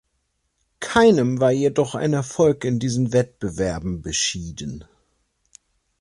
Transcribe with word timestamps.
Keinem 0.79 1.39
war 1.39 1.51
jedoch 1.51 1.93
ein 1.93 2.13
Erfolg 2.13 2.65
in 2.65 2.79
diesen 2.79 3.13
Wettbewerben 3.13 4.01
beschieden. 4.01 4.83